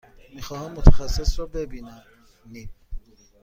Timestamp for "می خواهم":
0.35-0.71